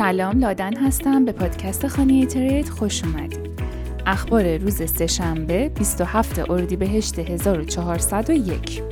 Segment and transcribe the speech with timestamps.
[0.00, 3.50] سلام لادن هستم به پادکست خانه ترید خوش اومدید.
[4.06, 8.82] اخبار روز سهشنبه 27 اردیبهشت 1401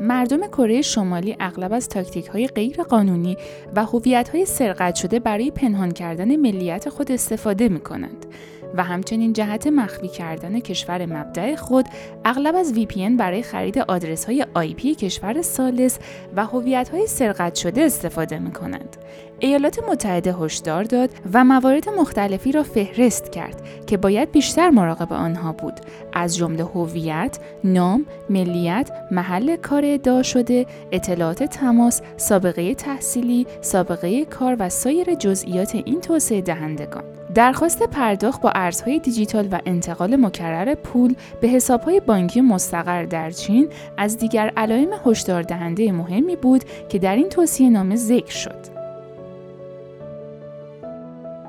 [0.00, 3.36] مردم کره شمالی اغلب از تاکتیک های غیر قانونی
[3.76, 8.26] و هویت های سرقت شده برای پنهان کردن ملیت خود استفاده می کنند
[8.74, 11.86] و همچنین جهت مخفی کردن کشور مبدع خود
[12.24, 15.98] اغلب از VPN برای خرید آدرس های IP کشور سالس
[16.36, 18.96] و هویت های سرقت شده استفاده می کنند.
[19.38, 25.52] ایالات متحده هشدار داد و موارد مختلفی را فهرست کرد که باید بیشتر مراقب آنها
[25.52, 25.74] بود
[26.12, 34.56] از جمله هویت، نام، ملیت، محل کار ادعا شده، اطلاعات تماس، سابقه تحصیلی، سابقه کار
[34.58, 37.15] و سایر جزئیات این توسعه دهندگان.
[37.36, 43.68] درخواست پرداخت با ارزهای دیجیتال و انتقال مکرر پول به حسابهای بانکی مستقر در چین
[43.96, 48.75] از دیگر علائم هشدار دهنده مهمی بود که در این توصیه نامه ذکر شد.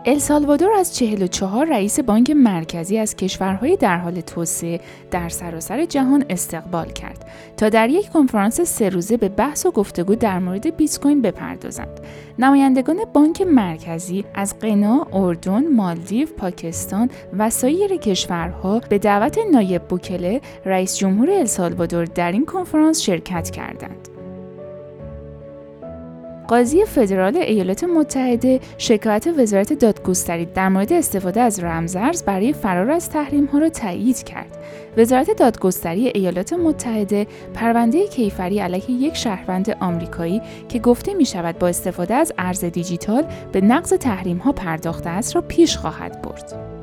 [0.09, 4.79] السالوادور از 44 رئیس بانک مرکزی از کشورهای در حال توسعه
[5.11, 7.25] در سراسر جهان استقبال کرد
[7.57, 11.99] تا در یک کنفرانس سه روزه به بحث و گفتگو در مورد بیت کوین بپردازند.
[12.39, 20.41] نمایندگان بانک مرکزی از قنا، اردن، مالدیو، پاکستان و سایر کشورها به دعوت نایب بوکله
[20.65, 24.16] رئیس جمهور السالوادور در این کنفرانس شرکت کردند.
[26.47, 33.09] قاضی فدرال ایالات متحده شکایت وزارت دادگستری در مورد استفاده از رمزارز برای فرار از
[33.09, 34.57] تحریم ها را تایید کرد.
[34.97, 41.67] وزارت دادگستری ایالات متحده پرونده کیفری علیه یک شهروند آمریکایی که گفته می شود با
[41.67, 46.76] استفاده از ارز دیجیتال به نقض تحریم ها پرداخته است را پیش خواهد برد.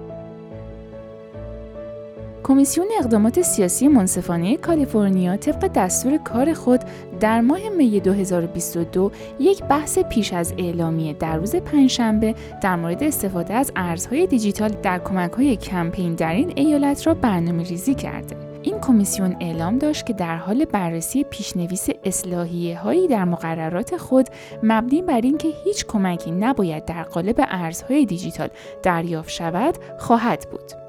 [2.45, 6.81] کمیسیون اقدامات سیاسی منصفانه کالیفرنیا طبق دستور کار خود
[7.21, 9.11] در ماه می 2022
[9.41, 14.99] یک بحث پیش از اعلامیه در روز پنجشنبه در مورد استفاده از ارزهای دیجیتال در
[14.99, 18.37] کمک های کمپین در این ایالت را برنامه ریزی کرده.
[18.63, 24.29] این کمیسیون اعلام داشت که در حال بررسی پیشنویس اصلاحیه هایی در مقررات خود
[24.63, 28.49] مبنی بر اینکه هیچ کمکی نباید در قالب ارزهای دیجیتال
[28.83, 30.84] دریافت شود خواهد بود.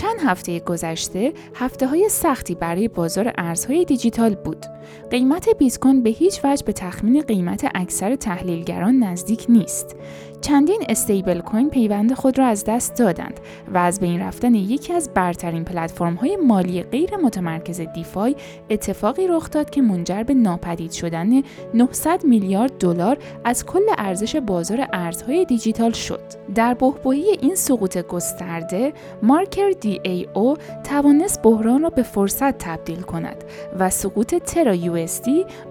[0.00, 4.66] چند هفته گذشته هفته های سختی برای بازار ارزهای دیجیتال بود.
[5.10, 9.96] قیمت بیت کوین به هیچ وجه به تخمین قیمت اکثر تحلیلگران نزدیک نیست.
[10.40, 13.40] چندین استیبل کوین پیوند خود را از دست دادند
[13.74, 18.36] و از بین رفتن یکی از برترین پلتفرم های مالی غیر متمرکز دیفای
[18.70, 21.42] اتفاقی رخ داد که منجر به ناپدید شدن
[21.74, 26.22] 900 میلیارد دلار از کل ارزش بازار ارزهای دیجیتال شد.
[26.54, 29.89] در بحبوحی این سقوط گسترده، مارکر دی
[30.34, 33.44] او توانست بحران را به فرصت تبدیل کند
[33.78, 34.96] و سقوط ترا یو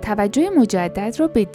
[0.01, 1.45] توجه مجدد را به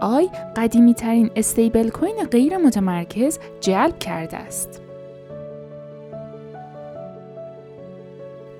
[0.00, 4.89] آی قدیمی ترین استیبل کوین غیر متمرکز جلب کرده است.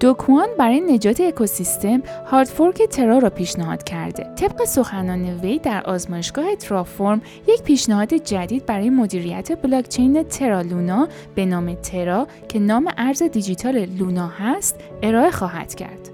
[0.00, 4.34] دوکوان برای نجات اکوسیستم هاردفورک ترا را پیشنهاد کرده.
[4.36, 11.46] طبق سخنان وی در آزمایشگاه ترافورم یک پیشنهاد جدید برای مدیریت بلاکچین ترا لونا به
[11.46, 16.08] نام ترا که نام ارز دیجیتال لونا هست ارائه خواهد کرد.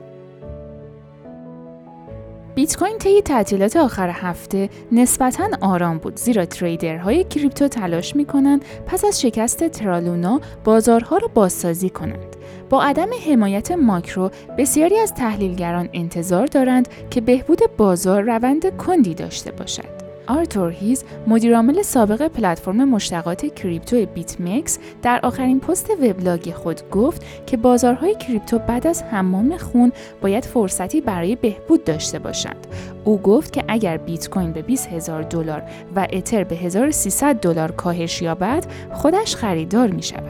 [2.55, 9.05] بیت کوین طی تعطیلات آخر هفته نسبتا آرام بود زیرا تریدرهای کریپتو تلاش می‌کنند پس
[9.05, 12.36] از شکست ترالونا بازارها را بازسازی کنند.
[12.71, 19.51] با عدم حمایت ماکرو بسیاری از تحلیلگران انتظار دارند که بهبود بازار روند کندی داشته
[19.51, 19.97] باشد.
[20.27, 27.47] آرتور هیز مدیرعامل سابق پلتفرم مشتقات کریپتو بیت مکس در آخرین پست وبلاگ خود گفت
[27.47, 29.93] که بازارهای کریپتو بعد از حمام خون
[30.23, 32.67] باید فرصتی برای بهبود داشته باشند.
[33.05, 35.63] او گفت که اگر بیت کوین به 20 هزار دلار
[35.97, 40.26] و اتر به 1300 دلار کاهش یابد خودش خریدار می شود.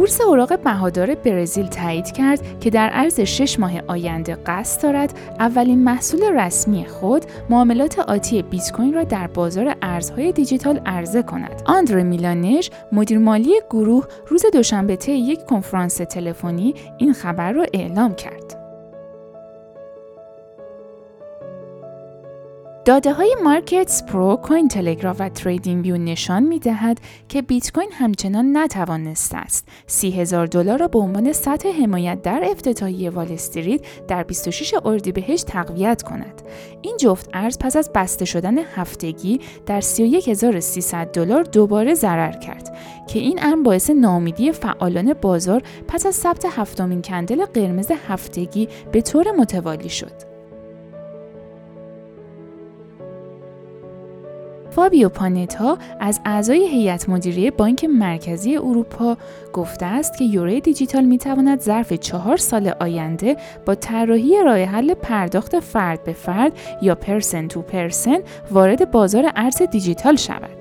[0.00, 5.84] بورس اوراق بهادار برزیل تایید کرد که در عرض شش ماه آینده قصد دارد اولین
[5.84, 11.62] محصول رسمی خود معاملات آتی بیت کوین را در بازار ارزهای دیجیتال عرضه کند.
[11.66, 18.14] آندر میلانش مدیر مالی گروه روز دوشنبه طی یک کنفرانس تلفنی این خبر را اعلام
[18.14, 18.59] کرد.
[22.90, 27.88] داده های مارکتس پرو، کوین تلگراف و تریدینگ ویو نشان می دهد که بیت کوین
[27.92, 33.80] همچنان نتوانسته است سی هزار دلار را به عنوان سطح حمایت در افتتاحیه وال استریت
[34.08, 36.42] در 26 اردیبهشت تقویت کند.
[36.82, 42.76] این جفت ارز پس از بسته شدن هفتگی در 31300 دلار دوباره ضرر کرد
[43.08, 49.00] که این امر باعث ناامیدی فعالان بازار پس از ثبت هفتمین کندل قرمز هفتگی به
[49.00, 50.29] طور متوالی شد.
[54.70, 59.16] فابیو پانتا از اعضای هیئت مدیره بانک مرکزی اروپا
[59.52, 63.36] گفته است که یورو دیجیتال می تواند ظرف چهار سال آینده
[63.66, 66.52] با طراحی راه حل پرداخت فرد به فرد
[66.82, 68.18] یا person to person
[68.50, 70.60] وارد بازار ارز دیجیتال شود.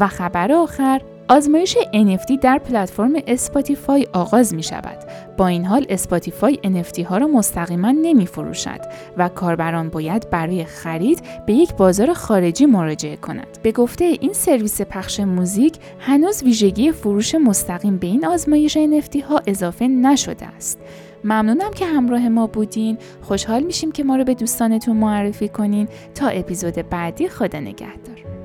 [0.00, 4.98] و خبر آخر آزمایش NFT در پلتفرم اسپاتیفای آغاز می شود.
[5.36, 8.80] با این حال اسپاتیفای NFT ها را مستقیما نمی فروشد
[9.16, 13.58] و کاربران باید برای خرید به یک بازار خارجی مراجعه کند.
[13.62, 19.40] به گفته این سرویس پخش موزیک هنوز ویژگی فروش مستقیم به این آزمایش NFT ها
[19.46, 20.78] اضافه نشده است.
[21.24, 22.98] ممنونم که همراه ما بودین.
[23.22, 28.39] خوشحال میشیم که ما رو به دوستانتون معرفی کنین تا اپیزود بعدی خدا نگهدار.